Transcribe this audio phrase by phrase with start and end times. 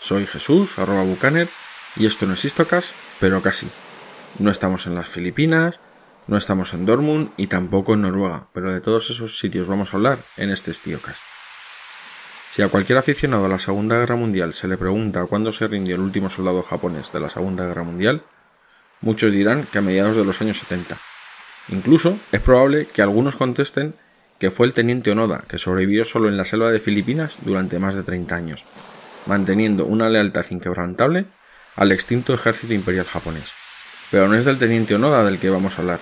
[0.00, 1.48] Soy Jesús, arroba Bucaner,
[1.96, 3.68] y esto no es Histocast, pero casi.
[4.38, 5.80] No estamos en las Filipinas,
[6.28, 9.96] no estamos en Dortmund y tampoco en Noruega, pero de todos esos sitios vamos a
[9.96, 11.22] hablar en este Stiocast.
[12.52, 15.96] Si a cualquier aficionado a la Segunda Guerra Mundial se le pregunta cuándo se rindió
[15.96, 18.22] el último soldado japonés de la Segunda Guerra Mundial,
[19.00, 20.96] muchos dirán que a mediados de los años 70.
[21.70, 23.94] Incluso es probable que algunos contesten
[24.38, 27.96] que fue el teniente Onoda, que sobrevivió solo en la selva de Filipinas durante más
[27.96, 28.64] de 30 años
[29.28, 31.26] manteniendo una lealtad inquebrantable
[31.76, 33.52] al extinto ejército imperial japonés.
[34.10, 36.00] Pero no es del teniente Onoda del que vamos a hablar,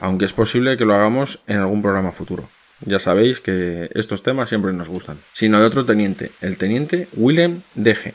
[0.00, 2.48] aunque es posible que lo hagamos en algún programa futuro.
[2.84, 5.18] Ya sabéis que estos temas siempre nos gustan.
[5.32, 8.14] Sino de otro teniente, el teniente Willem Dege.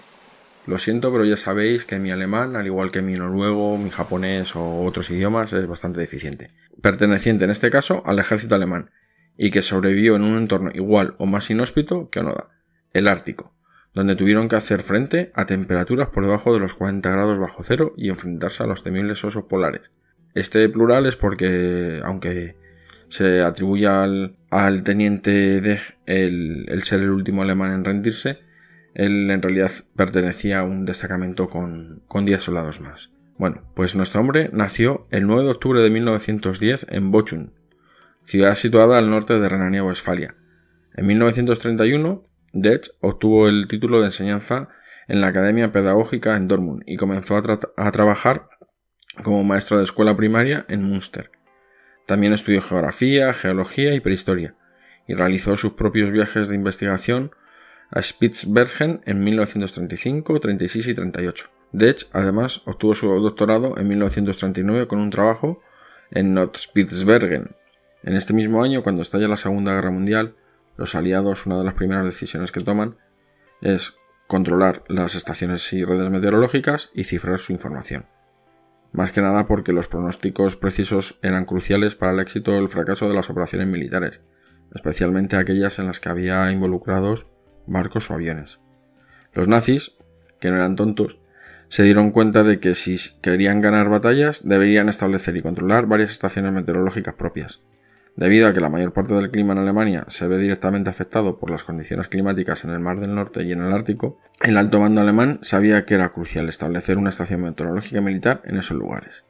[0.66, 4.58] Lo siento, pero ya sabéis que mi alemán, al igual que mi noruego, mi japonés
[4.58, 6.52] o otros idiomas, es bastante deficiente.
[6.82, 8.92] Perteneciente en este caso al ejército alemán,
[9.38, 12.50] y que sobrevivió en un entorno igual o más inhóspito que Onoda,
[12.92, 13.54] el Ártico,
[13.98, 17.96] donde tuvieron que hacer frente a temperaturas por debajo de los 40 grados bajo cero
[17.98, 19.90] y enfrentarse a los temibles osos polares.
[20.36, 22.56] Este plural es porque, aunque
[23.10, 24.38] se atribuye al,
[24.84, 28.38] teniente Deg el, ser el último alemán en rendirse,
[28.94, 33.10] él en realidad pertenecía a un destacamento con, con 10 soldados más.
[33.40, 37.50] Bueno, pues nuestro hombre nació el 9 de octubre de 1910 en Bochum,
[38.26, 40.36] ciudad situada al norte de Renania-Westfalia.
[40.94, 42.28] En 1931
[42.60, 44.70] Dech obtuvo el título de enseñanza
[45.08, 48.50] en la Academia Pedagógica en Dortmund y comenzó a, trabajar
[49.24, 51.30] como maestro de escuela primaria en Münster.
[52.08, 54.56] También estudió geografía, geología y prehistoria,
[55.08, 57.32] y realizó sus propios viajes de investigación
[57.92, 61.46] a Spitzbergen en 1935, 36 y 38.
[61.74, 65.62] Dech, además, obtuvo su doctorado en 1939 con un trabajo
[66.10, 67.56] en Nordspitzbergen.
[68.02, 70.36] En este mismo año, cuando estalla la Segunda Guerra Mundial,
[70.78, 72.98] los aliados, una de las primeras decisiones que toman
[73.62, 73.96] es
[74.28, 78.06] controlar las estaciones y redes meteorológicas y cifrar su información.
[78.92, 83.08] Más que nada porque los pronósticos precisos eran cruciales para el éxito o el fracaso
[83.08, 84.22] de las operaciones militares,
[84.74, 87.28] especialmente aquellas en las que había involucrados
[87.66, 88.60] barcos o aviones.
[89.34, 89.98] Los nazis,
[90.40, 91.20] que no eran tontos,
[91.70, 96.54] se dieron cuenta de que si querían ganar batallas deberían establecer y controlar varias estaciones
[96.54, 97.62] meteorológicas propias.
[98.18, 101.52] Debido a que la mayor parte del clima en Alemania se ve directamente afectado por
[101.52, 105.02] las condiciones climáticas en el Mar del Norte y en el Ártico, el alto mando
[105.02, 109.24] alemán sabía que era crucial establecer una estación meteorológica militar en esos lugares.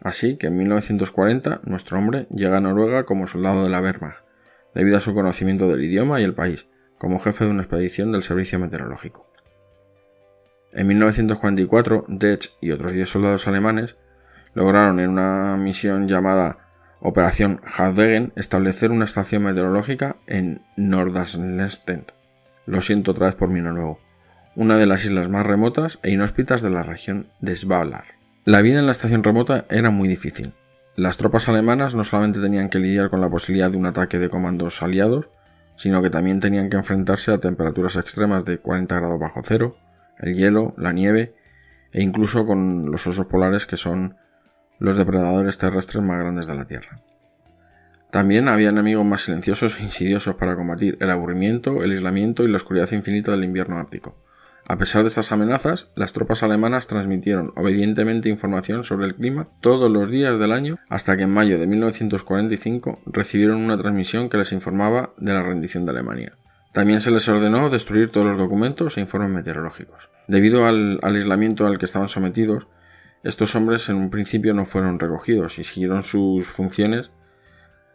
[0.00, 4.24] Así que en 1940 nuestro hombre llega a Noruega como soldado de la Wehrmacht,
[4.74, 8.22] debido a su conocimiento del idioma y el país, como jefe de una expedición del
[8.22, 9.30] servicio meteorológico.
[10.72, 13.98] En 1944, Dech y otros 10 soldados alemanes
[14.54, 16.65] lograron en una misión llamada
[17.00, 22.12] Operación Hardegen establecer una estación meteorológica en Nordasnestend.
[22.64, 24.00] Lo siento otra vez por mi noruego.
[24.54, 28.06] Una de las islas más remotas e inhóspitas de la región de Svalbard.
[28.44, 30.54] La vida en la estación remota era muy difícil.
[30.96, 34.30] Las tropas alemanas no solamente tenían que lidiar con la posibilidad de un ataque de
[34.30, 35.28] comandos aliados,
[35.76, 39.76] sino que también tenían que enfrentarse a temperaturas extremas de 40 grados bajo cero,
[40.18, 41.34] el hielo, la nieve
[41.92, 44.16] e incluso con los osos polares que son
[44.78, 47.00] los depredadores terrestres más grandes de la Tierra.
[48.10, 52.56] También había enemigos más silenciosos e insidiosos para combatir el aburrimiento, el aislamiento y la
[52.56, 54.16] oscuridad infinita del invierno ártico.
[54.68, 59.90] A pesar de estas amenazas, las tropas alemanas transmitieron obedientemente información sobre el clima todos
[59.90, 64.52] los días del año hasta que en mayo de 1945 recibieron una transmisión que les
[64.52, 66.32] informaba de la rendición de Alemania.
[66.72, 70.10] También se les ordenó destruir todos los documentos e informes meteorológicos.
[70.26, 72.66] Debido al aislamiento al que estaban sometidos,
[73.26, 77.10] estos hombres en un principio no fueron recogidos y siguieron sus funciones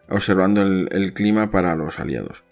[0.10, 2.44] observando el, clima para los aliados.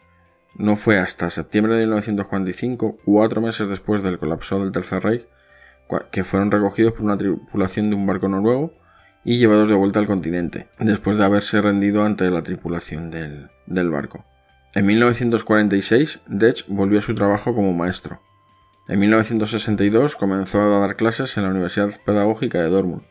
[0.55, 5.27] No fue hasta septiembre de 1945, cuatro meses después del colapso del Tercer Reich,
[6.11, 8.73] que fueron recogidos por una tripulación de un barco noruego
[9.25, 13.89] y llevados de vuelta al continente, después de haberse rendido ante la tripulación del, del
[13.89, 14.23] barco.
[14.73, 18.21] En 1946, Dech volvió a su trabajo como maestro,
[18.89, 23.03] en 1962 comenzó a dar clases en la Universidad Pedagógica de Dortmund,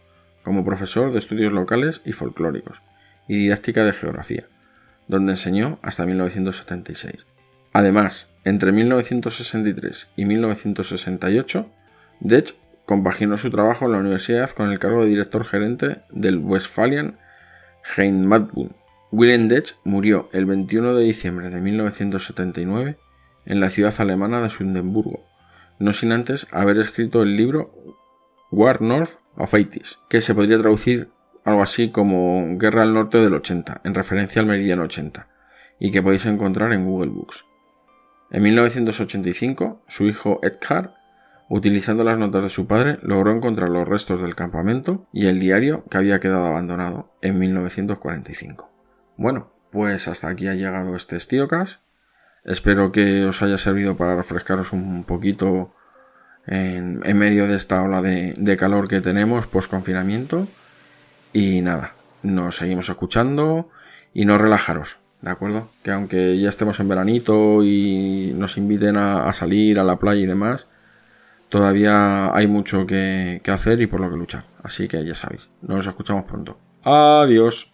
[0.42, 2.82] como profesor de estudios locales y folclóricos,
[3.28, 4.48] y didáctica de geografía,
[5.06, 7.26] donde enseñó hasta 1976.
[7.72, 11.70] Además, entre 1963 y 1968,
[12.18, 17.18] Dech compaginó su trabajo en la universidad con el cargo de director gerente del Westphalian
[17.96, 18.72] Heimatbund.
[19.12, 22.98] Wilhelm Dech murió el 21 de diciembre de 1979
[23.46, 25.28] en la ciudad alemana de Sundemburgo,
[25.78, 27.72] no sin antes haber escrito el libro
[28.50, 31.10] War North of 80 que se podría traducir
[31.44, 35.28] algo así como Guerra al Norte del 80, en referencia al meridiano 80,
[35.78, 37.44] y que podéis encontrar en Google Books.
[38.30, 40.98] En 1985, su hijo Edgar
[41.50, 45.84] Utilizando las notas de su padre, logró encontrar los restos del campamento y el diario
[45.90, 48.70] que había quedado abandonado en 1945.
[49.16, 51.80] Bueno, pues hasta aquí ha llegado este Estiocas.
[52.44, 55.72] Espero que os haya servido para refrescaros un poquito
[56.46, 60.46] en, medio de esta ola de, calor que tenemos post confinamiento.
[61.32, 61.92] Y nada,
[62.22, 63.68] nos seguimos escuchando
[64.14, 65.68] y no relajaros, ¿de acuerdo?
[65.82, 70.26] Que aunque ya estemos en veranito y nos inviten a salir a la playa y
[70.26, 70.66] demás,
[71.48, 74.44] todavía hay mucho que, hacer y por lo que luchar.
[74.62, 76.58] Así que ya sabéis, nos escuchamos pronto.
[76.82, 77.72] Adiós.